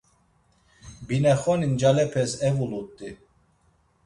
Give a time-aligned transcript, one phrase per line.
[1.07, 3.09] Binexoni ncalepes evulut̆i.